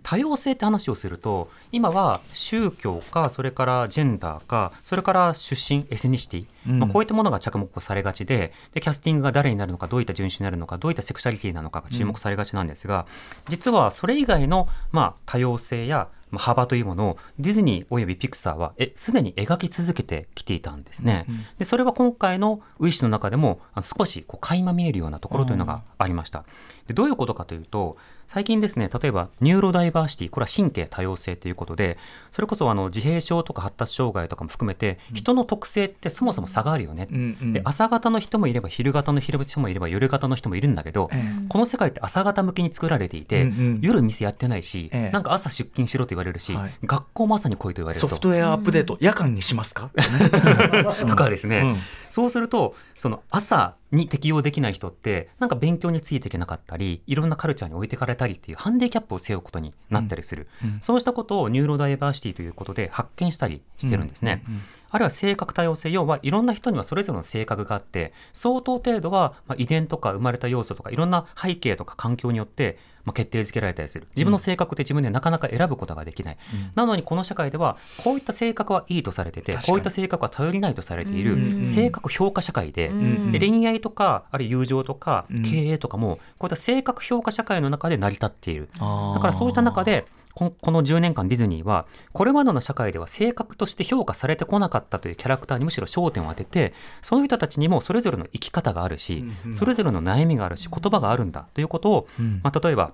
[0.03, 13.07] 多様性って話をすると今は宗教かそれからジェンダーかそれから出身エスニシティ、うんまあ、こういったものが着目されがちででキャスティングが誰になるのかどういった順種になるのかどういったセクシャリティなのかが注目されがちなんですが、
[13.49, 21.27] 実はそれ以外の、まあ、多様性やまあ幅というものをディズニーおよびピクサーはえすでに描き続けてきていたんですね。
[21.59, 26.45] でそれは今回のウィッシュの中でも少しこう垣間見えるようなところというのがありました。
[26.89, 27.97] でどういうことかというと
[28.27, 31.97] 最近ですね例えばニューロダイバーシティこれは神経多様性ということで
[32.33, 37.09] それこそあの自閉症とか発達障害とかも含めて人の特性ってそもそも差があるよね。
[37.11, 37.53] うんうん。
[37.53, 43.79] で朝型の人もいれば昼型の人もいれば夜型の人もいるんだけど、えこの世界って朝型向きに作られていて、うんうん。
[43.83, 45.11] 夜店やってないし、ええ。
[45.11, 46.73] なんか朝出勤しろと言われるし、はい。
[46.85, 48.09] 学校も朝に来いと言われると。
[48.09, 49.91] ソフトウェアアップデート、夜間にしますか、
[51.07, 51.77] とかですね、うん
[52.11, 60.81] そうするとその朝に適応できない人ってなんか勉強についていけなかったりいろんなカルチャーに置いてかれたりっていうハンディキャップを背負うことになったりする、うんうん。
[60.81, 64.45] そうしたことをニューロダイバーシティということで発見したりしてるんですね。
[64.47, 64.61] うんうん。
[64.91, 74.07] あるいは性格多様性要はいろんな人にはそれぞれの性格があって相当程度はまあ遺伝とか生まれた要素とかいろんな背景とか環境によってまあ決定づけられたりする。
[74.15, 76.39] 自分の性格って自分でなかなか選ぶことができない、
[76.75, 81.59] なのにこの社会ではこういった性格はいいとされててこういった性格は頼りないとされていうんうん。
[81.61, 83.33] る性格評価社会で,、ん。
[83.33, 85.43] で恋愛とかあるいは友情とかうん。
[85.43, 88.69] 経営とかもこういった性格評価社会の中で成り立っている。
[88.75, 88.81] だ
[89.21, 90.07] からそういった中で
[90.39, 99.55] ここの10年間ディズニーはこれまでの社会では性格として評価されてこなかったというキャラクターにむしろ焦点を当ててそういう人たちにもそれぞれの生き方があるし、うんうん。
[99.55, 102.41] それぞれの悩みがあるし言葉があるんだということを、うん。
[102.45, 102.93] まあ、例えば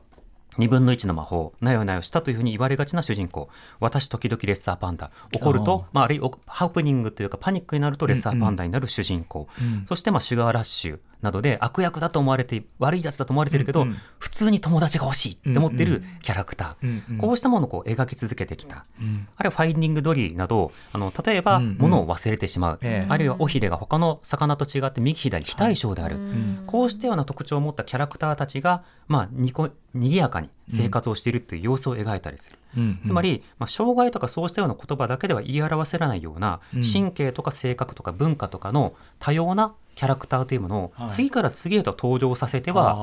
[0.57, 9.85] 2分の1の魔法、なよなよしたというふうに言われがちな主人公、私時々レッサーパンダ、怒ると、まあ、あるいはハプニングというかパニックになるとレッサーパンダになる主人公、うん。
[9.87, 13.97] そしてまあシュガーラッシュなどで悪役だと思われて、悪いやつだと思われてるけど、うんうん。
[14.19, 17.19] 普通に友達が欲しいって思ってるキャラクター、うんうん。
[17.19, 18.85] こうしたものをこう描き続けてきた。
[19.01, 19.27] うん。
[19.37, 21.77] あるいはファインディングドリーなど、あの例えばうんうん。
[21.79, 23.07] 物を忘れてしまう、ええ。
[23.09, 26.65] あるいは尾ひれが他の魚と違って右左非対称である、ん。
[26.67, 32.59] こうしたような特徴を持ったキャラクターたちが、まあ、にこ賑やかに生活をしているという様子を描いたりする。
[32.77, 33.00] うん。
[33.05, 36.83] つまり、まあ、障害とかそうしたような言葉だけでは言い表せられないようなうん。
[36.83, 41.11] 神経とか性格とか文化とかの多様なキャラクターというものをはい。
[41.11, 42.94] 次から次へと登場させては、あ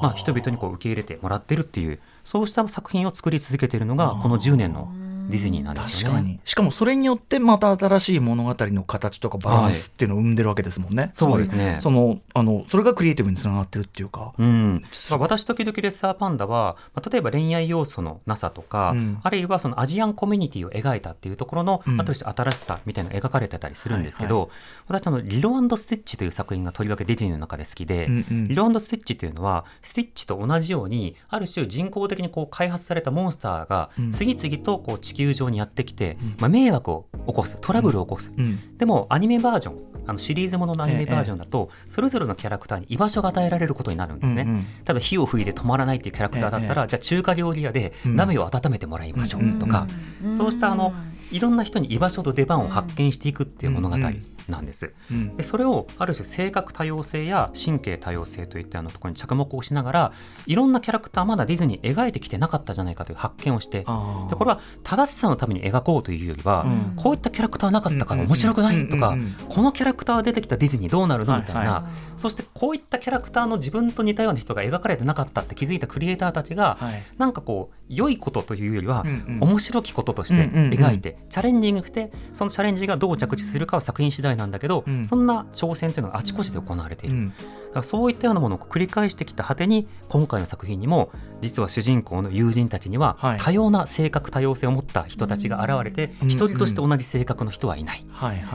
[0.00, 0.02] ー。
[0.02, 4.92] まあ、人々にこう受け入れてもらってるっていうそうした作品を作り続けているのがこの10年の
[5.30, 6.16] ディズニーなんですよね。
[6.16, 6.40] 確かに。
[6.44, 11.78] しかもそれによってまた新しい物語の形とかバランスっていうのを生んでるわけですもんね、そうですね。
[11.80, 19.20] そのあのそれがクリエイティブにつながってるっていうか、うん、まあ私時々レッサーパンダは、まあ、例えば恋愛要素のなさとか、うん。
[19.22, 22.00] あるいはそのアジアンコミュニティを描いたっていうところの、うん。
[22.00, 24.50] あとして新しさみたいなのが描かれてたりするんですけど、
[24.88, 34.10] 私あのリロスティッチという作品がとりわけディズニーの中で好きで、うんうんリロスティッチというのはスティッチと同じようにある種人工的にこう開発されたモンスターがうん。
[34.10, 38.76] 次々とこう地球上にやってきて、まあ、迷惑を起こすトラブルを起こす、うん。
[38.78, 44.42] でもアニメバージョンあのシリーズもののアニメバージョンだと、それぞれのキャラクターに居場所が与えられることになるんですね。
[44.42, 44.66] うんうん。
[44.84, 48.16] ただ火を吹いて止まらないっていうキャラクターだったら、じゃあ中華料理屋でうん。
[48.16, 49.86] 鍋を温めてもらいましょうんうとか、
[50.24, 50.34] うん。
[50.34, 50.92] そうしたあの
[51.30, 54.92] いろんな人に居場所と出番を発見していくっていう物語なんです。
[55.10, 55.36] うん。
[55.36, 60.12] でそれをある種性格多様性や神経多様性といったようなところに着目をしながら
[60.46, 66.96] いろんなキャラクターまだディズニー描いてきてなかったじゃないかという発見をしてでこれは正しさのために描こうというよりは、うん。
[66.96, 69.16] こういったキャラクターなかったから面白くないとか、
[69.48, 71.88] このキャラクター出てきたディズニーどうなるのみたいな、はいは
[72.20, 77.02] そしてこういったキャラクターの自分と似たような人が描かれてなかったって気づいたクリエイターたちが、はい。
[77.16, 79.50] なんかこう良いことというよりは、うんうん。
[79.50, 85.04] 面白きこととして描いて、チャレンジングしてそのチャレンジがどう着地するかは作品次第なんだけど、うん。
[85.04, 87.16] そんな挑戦というのがあちこちで行われている。
[87.16, 87.28] うん。
[87.30, 93.38] だからそういったようなものを繰り返してきた果てに今回の作品にも実は主人公の友人たちにははい。
[93.38, 98.04] 多様な性格多様性を持った人たちが現れてうん一人として同じ性格の人はいない。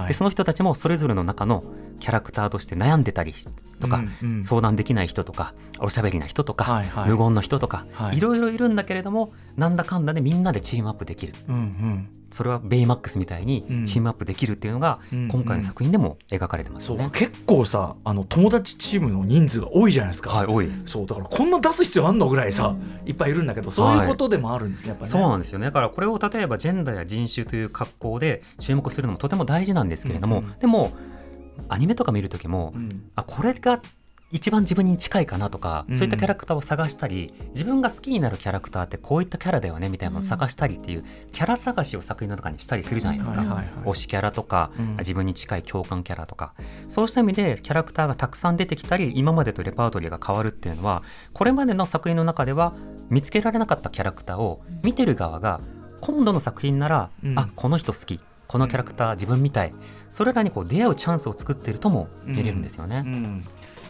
[0.08, 1.64] でその人たちもそれぞれの中の
[2.00, 3.34] キャラクターとして悩んでたり
[3.80, 4.44] とか、うんうん。
[4.44, 7.10] 相談できない人とかおしゃべりな人とか、はいはい。
[7.10, 8.18] 無言の人とか、はい。
[8.18, 11.34] い、ろいろいるんだけれどもなんだかんだでみんなでチームアップできる。
[11.48, 12.10] うんうん。
[12.32, 13.86] それはベイマックスみたいにうん。
[13.86, 17.04] チームアップできるっていうのがうん今回の作品でも描かれてますよね。
[17.04, 20.86] そう結構さあの友達チームの人数が多いじゃないですか、はい多いです。
[20.88, 25.20] そうだからこんな出す必要あんのぐらいさ、いっぱいいるんだけどそういうことでもあるんですね、やっぱりね。
[25.20, 25.68] そうなんですよね。
[25.68, 30.60] だからこれを例えばジェンダーや人種という格好で注目するのもとても大事なんですけれども、うんうん。
[30.60, 30.92] でも
[31.70, 33.10] アニメとか見る時も、うん。
[33.16, 33.82] あこれが
[34.32, 35.96] 一番自分に近いかなとか、うん。
[35.96, 43.66] そういったキャラクターを探したり自分が好きになるキャラクターってこういったキャラだよねみたいなのを探したりっていう、キャラ探しを作品の中にしたりするじゃないですか、はいはいはい。
[43.86, 44.98] 推しキャラとか、うん。
[44.98, 46.54] 自分に近い共感キャラとか。
[46.88, 52.74] そうした意味でキャラクターがたくさん出てきたり今までとレパートリーが変わるっていうのはこれまでの作品の中では
[53.10, 55.62] 見つけられなかったキャラクターを見てる側が
[56.02, 57.40] 今度の作品なら、うん。
[57.40, 59.74] あこの人好きこのキャラクター自分みたい。
[60.12, 63.04] それらにこう出会うチャンスを作っているとも見れるんですよね。
[63.06, 63.46] うん。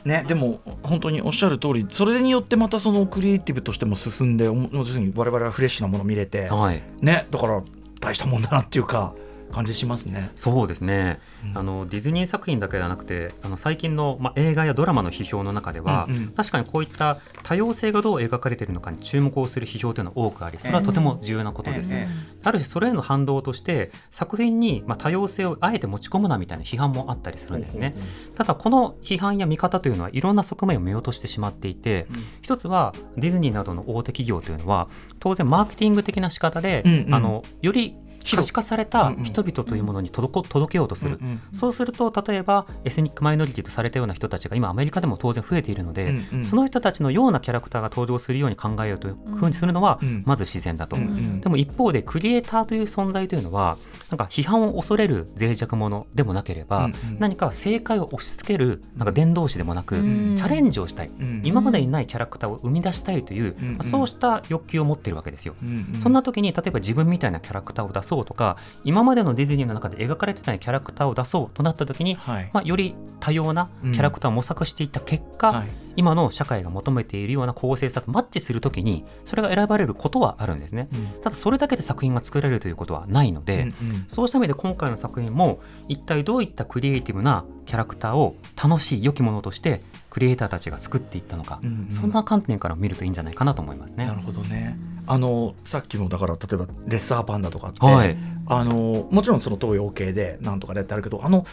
[0.06, 6.84] ね、でも本当におっしゃる通りそれによってまたそのクリエイティブとしても進んで要するに我々はフレッシュなものを見れて、はい。
[7.02, 7.64] ね、だから
[8.00, 9.16] 大したもんだなっていうか
[9.52, 10.32] 感じしますね。
[10.36, 11.20] そうですね、
[11.52, 11.58] うん。
[11.58, 16.28] あのディズニー作品だけではなくてあの最近の、まあ、映画やドラマの批評の中では、うんうん。
[16.30, 21.94] 確かにこういった多様性がどう描かれているのかに注目をする批評というのは多くありそれはとても重要なことです。
[21.94, 22.08] え
[22.44, 27.96] ある種それへの反動として作品にまあ多様性をあえて持ち込むなみたいな批判もあったりするんですね。
[28.36, 32.08] ただこの批判や見方というのはいろんな側面を見落としてしまっていて、
[32.42, 37.14] 一つはディズニーなどの大手企業というのは当然マーケティング的な仕方で、うんうん。
[37.14, 41.42] あのより可視化された人々というものに届けようとする、うんうん。
[41.52, 46.44] そうすると例えばエスニックマイノリティとされたような人たちが今アメリカでも当然増えているので、うんうん。
[46.44, 51.42] その人たちのようなキャラクターが登場するように考えようというふうにするのはうんまず自然だと、うんうん。
[51.42, 53.78] でも一方でクリエイターという存在というのは
[54.10, 57.20] なんか批判を恐れる脆弱者でもなければ、うんうん。
[57.20, 60.36] 何か正解を押し付けるなんか伝道師でもなく、うん。
[60.36, 61.42] チャレンジをしたい、ん。
[61.44, 65.56] 今までにないキャラクターを生み出したいという、まあそうした欲求を持っているわけですよ。
[66.00, 72.50] そんな時に例えば自分みたいなキャラクターを出そうとか今までのディズニーの中で描かれてないキャラクターを出そうとなった時に、はい。
[72.54, 75.70] まあ、より多様なキャラクターを模索していった結果、はい。
[75.98, 80.90] 今の社会が求めているような公正さとマッチする時にそれが選ばれることはあるんですね。
[80.94, 81.22] うん。
[81.22, 84.06] ただそれだけで作品が作られるということはないので、うんうん。
[84.08, 89.82] そうした意味で今回の作品も一体どういったクリエイティブなキャラクターを楽しい良きものとして
[90.16, 94.06] クリエイターたちが作っていったのか、うんうんそんな観点から見るといいんじゃないかなと思いますね。
[94.06, 94.78] なるほどね。
[95.08, 101.46] あのさっきのだから例えばレッサーパンダとかって、はいあのもちろんその東洋系でなんとかでってあるけどあの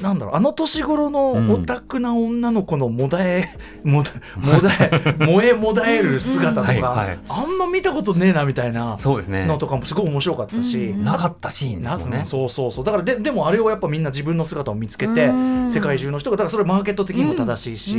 [0.00, 1.50] なんだろうあの年頃のうん。
[1.50, 7.18] オタクな女の子のもだえ、もだ もだえ萌えもだえる姿とか、はいはい。
[7.28, 9.46] あんま見たことねえなみたいなそうですね。
[9.46, 12.18] のとかもすごい面白かったし、うんなかったシーンですもんね。
[12.18, 12.84] なそうそうそう。
[12.84, 15.70] だからででもあれをやっぱみんな自分の姿を見つけてうん。
[15.70, 17.98] 世界中の人がだからそれマーケット的にも正しいし、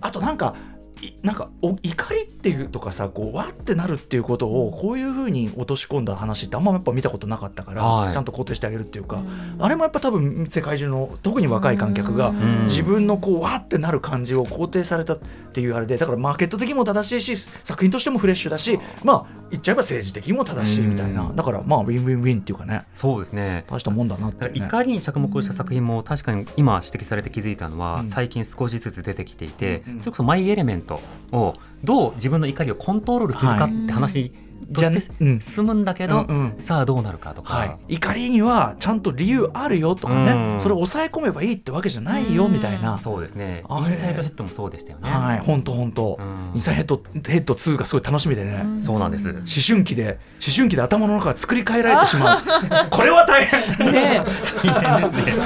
[0.00, 0.77] あとなんかい
[1.22, 8.12] なんかお怒りっていうとかさこうわってなるっていうことをこういうふうに落とし込んだ話ってあんまやっぱ見たことなかったから、はい。
[8.12, 9.20] ちゃんと肯定してあげるっていうか、
[9.58, 12.64] あれもやっぱ多分世界中の特に若い観客がうん。
[12.64, 15.18] 自分のこうわってなる感じを肯定されたっ
[15.52, 21.22] ていうあれでだからマーケット的にも正しいし作品としてもフレッシュだしまあ言っちゃえば政治的にも正しいみたいな。
[21.22, 21.36] うん。
[21.36, 22.84] だからまあウィンウィンウィンっていうかね。
[22.92, 23.64] そうですね。
[23.68, 24.52] 大したもんだなって、ね。
[24.54, 28.06] 怒りに着目した作品も確かに今指摘されて気づいたのは、うん。
[28.06, 30.87] 最近少しずつ出てきていて、それこそマイ・エレメント
[31.32, 34.32] をどう自分の怒りをコントロールするかって話
[34.70, 34.90] じゃ
[35.20, 35.40] うん。
[35.40, 36.60] 進むんだけど、うんうん。
[36.60, 40.60] さあどうなるかとか、はい、怒りにはちゃんと理由あるよとかね、うん。
[40.60, 43.64] それを抑え込めばいいってわけじゃないよみたいな、そうですね。
[43.68, 46.18] インサイドシットもそうでしたよね、はい、本当本当。
[46.20, 46.52] うん。
[46.54, 52.42] インサイヘッドヘッド2がすごい楽しみでね、そうなんです、思春期で思春期で頭の中が作り変えられてしまう。
[52.90, 53.92] これは大変。
[53.92, 54.24] ね
[54.64, 55.42] 大変ですね。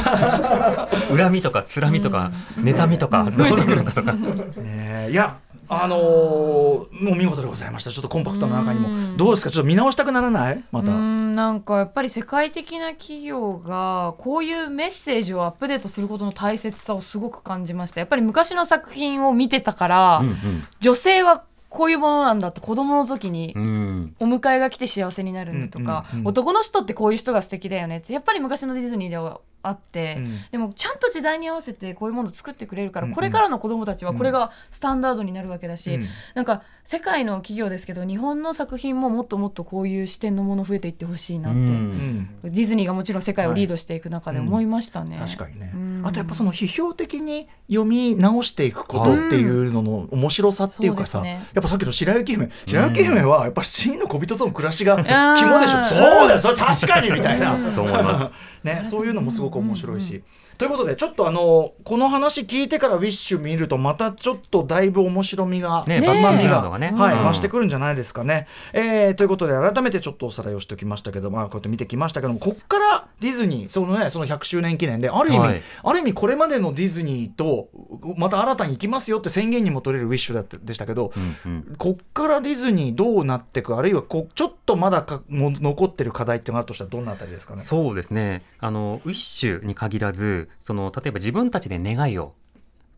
[1.17, 4.13] 恨みとかつらみとか妬みとかどうなるのかとか。
[4.13, 5.11] ねえ。
[5.13, 5.37] いや
[5.73, 6.63] あのー
[7.03, 7.91] もう見事でございました。
[7.91, 9.17] ちょっとコンパクトな中にも。
[9.17, 9.51] どうですか？
[9.51, 10.63] ちょっと見直したくならない？
[10.71, 18.01] まうた、んなんかやっぱり世界的な企業がこういうメッセージをアップデートすることの大切さをすごく感じました。
[18.01, 20.37] やっぱり昔の作品を見てたから、うん。
[20.81, 30.31] 女性はこういうものなんだって子供の時にお迎えが来て幸せになるんだとか、男の人ってこういう人が素敵だよねってやっぱり昔のディズニーではあって、うん。
[30.51, 33.15] でもちゃんと時代に合わせてこういうものを作ってくれるから、うんうん。
[33.15, 36.07] これからの子供たちはこれがスタンダードになるわけだし、うん。
[36.35, 41.67] なんか世界の企業ですけど日本の作品ももっともっとこういう視点のもの増えていってほしいなって、うん。
[41.67, 45.17] うんディズニーがもちろん世界をリードしていく中で思いましたね。
[45.19, 51.49] 確かにね、うんあとやっぱその批評的に読み直していくことっていうのの面白さっていうかさ、そうですね。
[51.55, 58.31] やっぱさっきの白雪姫白雪姫はやっぱ七人の小人との暮らしがん肝でしょ、そうだよそれ確かにみたいな、 そう思います。
[58.65, 60.23] ね、そういうのもすごく面白いし。
[60.59, 66.93] ということでちょっとあのこの話聞いてからウィッシュ見るとまたちょっとだいぶ面白みが、ねバックグラウンドがね。
[66.95, 67.25] はいうん。
[67.25, 68.47] 増してくるんじゃないですかね。
[68.73, 77.69] えーということで改めてちょっとおさらいをしておきましたけど、まあ、こうやって見てきましたけどもこっからディズニーそのねその100周年記念である意味、はいある意味これまでのディズニーと
[78.17, 81.13] また新たに行きますよって宣言にも取れるウィッシュだったでしたけど、
[81.45, 81.77] うんうん。
[81.77, 87.61] こっからディズニーどうなっていくあるいはこうちょっとまだかも残ってる課題っていうのがあるとしたらどんなあたりですかね？
[87.61, 88.43] そうですね。
[88.59, 92.35] あのウィッシュに限らずその例えば自分たちで願いを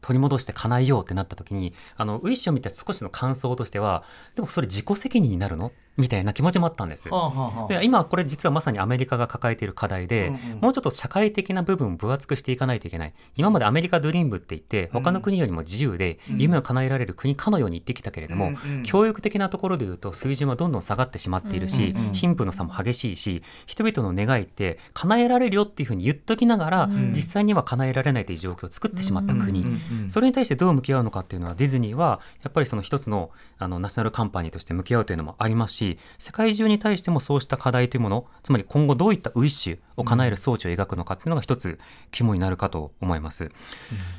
[0.00, 4.04] 取り戻して叶えようってなった時にあのウィッシュを見て少しの感想としては
[4.36, 5.72] でもそれ自己責任になるの？
[5.96, 7.08] みたいな気持ちもあったんです。
[7.08, 7.68] はあはあはあ。
[7.68, 10.60] で今これ実はまさにアメリカが抱えている課題で、うんうん。
[10.60, 13.12] もうちょっと社会的な部分を分厚くしていかないといけない。
[13.36, 16.38] 今までアメリカドリームって言って他の国よりも自由でうん。
[16.38, 27.12] 夢を叶えられる国かのように言ってきたけれども、うんうん教育的なところでいうと水準はどんどん下がってしまっているし、うんうん貧富の差も激しいし人々の願いって叶えられるよっていうふうに言っときながら、ん。
[27.14, 30.10] 実際には叶えられないという状況を作ってしまった国、うんうんうん。
[30.10, 35.83] それに対してどう向き合うのかっていうのはディズニーはやっぱりその一つのあのナショナルカンパニーとして向き合うというのもありますし
[36.18, 41.78] 世界中に対してもそうした課題というものつまり今後どういったウィッシュを叶える装置を描くのかっていうのが一つ
[42.10, 43.50] 肝になるかと思います。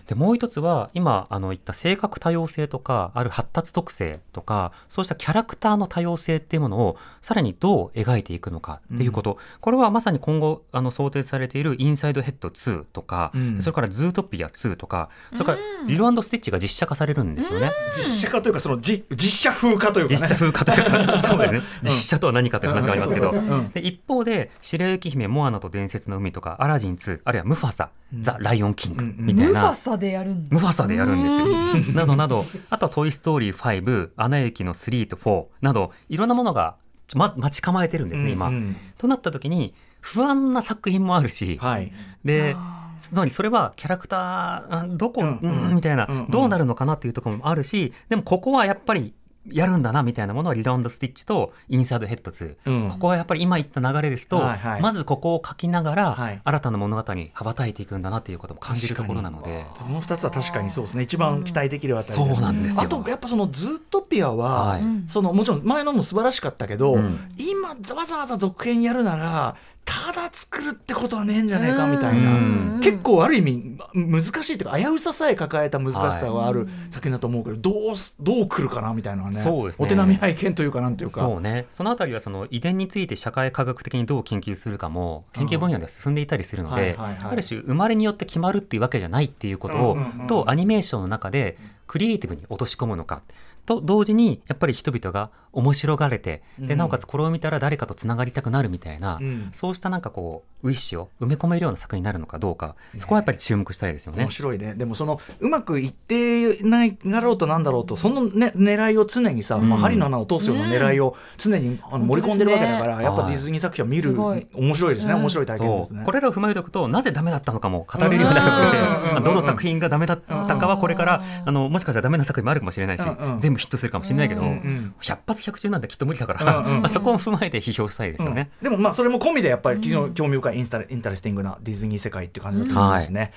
[0.07, 13.61] でもう一つは今あの言った性格多様性とかある発達特性とかそうしたキャラクターの多様性っていうものをさらにどう描いていくのかっていうこと、これはまさに今後あの想定されているインサイドヘッド2とか、うん。
[13.61, 17.71] それからズートピア2とかそれからリロスティッチが実写化されるんですよね。
[17.95, 20.19] 実写化というかそのじ実写風化というかね。
[20.19, 21.65] 実写風化というか、そうですね。
[21.83, 23.33] 実写とは何かという話がありますけど、
[23.73, 27.89] で一方で、白雪姫、モアナと伝説の海とか、アラジン2、あるいはムファサ、
[28.19, 29.61] ザ・ライオンキングみたいな。
[29.61, 31.93] ムファサでやるムファサでやるんですよ。
[31.93, 36.75] などなど、あとはトイ・ストーリー5、アナ雪の3と4など、いろんなものが、
[37.15, 38.51] ま、待ち構えてるんですね、今。
[38.97, 41.91] となった時に、不安な作品もあるし、はい。
[42.23, 42.55] で、
[42.99, 45.67] つまりそれはキャラクター、あどこ、うんうん。
[45.69, 46.27] うんみたいな、うんうん。
[46.29, 49.13] どうなるのかなっていうところもあるし、でもここはやっぱり
[49.51, 52.89] やるんだなみたいなものはリラウンドスティッチとインサイドヘッド2、うん。
[52.91, 54.81] ここはやっぱり今言った流れですと、はいはい。
[54.81, 56.41] まずここを書きながら、はい。
[56.43, 59.65] 新たな物語に羽ばたいていくんだなっていうことも感じるところなので。
[59.75, 61.03] その2つは確かにそうですね。
[61.03, 62.83] 一番期待できるあたりそうなんですよ。
[62.83, 64.81] あとやっぱそのズートピアは、はい。
[65.07, 67.19] そのもちろん前のも素晴らしかったけど、うん。
[67.37, 69.55] 今わざわざ続編やるなら
[69.85, 72.79] ただ作るってことはねえんじゃねえかみたいな、うん。
[72.81, 79.39] 結構ある意味難しいというか危うささえ抱えた難しさがある作品だと思うけど、どうすどう来るかなみたいなね。
[79.39, 79.85] そうですね。
[79.85, 81.21] お手並み拝見というかなんというか。
[81.21, 81.67] そうね。
[81.69, 91.57] そのあたりはその遺伝について社会科学的にどう研究するかも研究分野では進んでいたりするのはいである種生まれによって決まるっていうわけじゃないっていうことをうんうんうんどうアニメーションの中で
[91.87, 93.21] クリエイティブに落とし込むのか
[93.65, 96.67] と同時にやっぱり人々が面白がれてうん。
[96.67, 99.49] でなおかつこれを見たら誰かとつながりたくなるみたいなうん。
[99.51, 104.23] そうしたなんかこうウィッシュを埋め込めるような作品になるのかどうかそこはやっぱり注目したいですよね。
[104.23, 104.29] 面。
[104.29, 104.73] 白いね。
[104.75, 113.03] でもそのうまくいってないがろうとなんだろうとその、ね、狙いを常にさ、まあ、針の穴を通すような狙いを常にあの盛り込んでるわけだから、ね。
[113.03, 114.47] やっぱディズニー作品は見るすごい。
[114.53, 115.19] 面白いですね、うん。
[115.19, 116.03] 面白い体験ですね。
[116.03, 119.13] これらを踏まえておくとなぜダメだったのかも語れるようになる。
[119.15, 123.39] のでどの作品がダメだったかはこれからあのもしかしたらダメな作品もあるかもしれないしうんうん。
[123.39, 128.49] 全部ヒットするかもしれないけどん100発100中なんてきっと無理だからうんうん まあそこを踏まえて批評したいですよね。
[128.61, 133.31] うんでもまあそれも込みでやっぱり興興味深いインスタ interesting なディズニー世界っていう感じだと思いますね。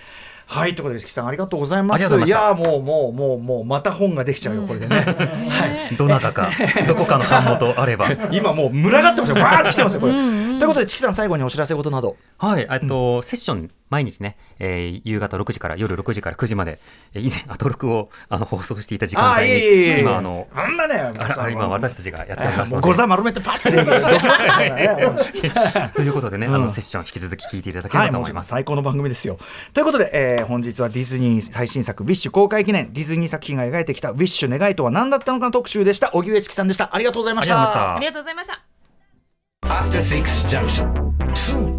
[0.49, 2.07] はい、ということで、チキさんありがとうございます。
[2.07, 4.97] いまやーもうもうもうもうまた本ができちゃうよこれでね。
[5.05, 5.97] はい。
[5.97, 6.51] どなたか
[6.89, 9.35] どこかの版元あれば今もう群がってますよ。
[9.35, 10.13] バーって来てますよこれ。
[10.13, 12.17] ということで、チキさん最後にお知らせことなど。
[12.39, 16.79] はい、えっと、セッション、毎日ね、えー夕方6時から夜6時から9時まで、
[17.15, 20.01] えー以前、 アトロクをあの放送していた時間ああ、帯に。
[20.01, 22.87] 今、あの、あんなね、ああ今、私たちがやっておりますので。
[22.87, 23.85] ござ丸めてパッて で
[24.21, 25.93] きますよね。
[25.95, 28.49] ということでね、あうんのセッション、引き続き聞いていただければと思います。
[28.49, 29.39] ちろん最高の番組ですよ。
[29.73, 36.11] ということで、えー本日はディズニー最新作、ウィッシュ公開記念、ディズニー作品が描いてきたウィッシュ願いとは何だったのかの特集でした。
[36.13, 36.95] 荻上チキさんでした。
[36.95, 37.97] ありがとうございました。
[37.97, 41.78] ありがとうございましたありがとうございました